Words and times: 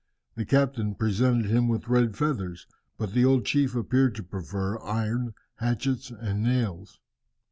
The 0.33 0.45
captain 0.45 0.95
presented 0.95 1.45
him 1.45 1.67
with 1.67 1.87
red 1.87 2.17
feathers, 2.17 2.65
but 2.97 3.13
the 3.13 3.23
old 3.23 3.45
chief 3.45 3.75
appeared 3.75 4.15
to 4.15 4.23
prefer 4.23 4.79
iron, 4.79 5.35
hatchets, 5.57 6.09
and 6.09 6.41
nails. 6.41 6.99